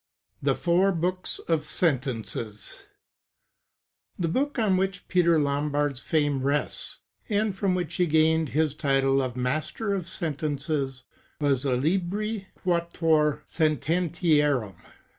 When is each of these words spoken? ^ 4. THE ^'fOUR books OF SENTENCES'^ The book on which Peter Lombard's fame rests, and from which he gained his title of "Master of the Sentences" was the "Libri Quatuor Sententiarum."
^ 0.43 0.43
4. 0.43 0.51
THE 0.51 0.59
^'fOUR 0.95 0.99
books 0.99 1.37
OF 1.47 1.59
SENTENCES'^ 1.61 2.85
The 4.17 4.27
book 4.27 4.57
on 4.57 4.75
which 4.75 5.07
Peter 5.07 5.37
Lombard's 5.37 5.99
fame 5.99 6.41
rests, 6.43 6.97
and 7.29 7.55
from 7.55 7.75
which 7.75 7.93
he 7.97 8.07
gained 8.07 8.49
his 8.49 8.73
title 8.73 9.21
of 9.21 9.37
"Master 9.37 9.93
of 9.93 10.05
the 10.05 10.09
Sentences" 10.09 11.03
was 11.39 11.61
the 11.61 11.77
"Libri 11.77 12.47
Quatuor 12.65 13.43
Sententiarum." 13.47 14.73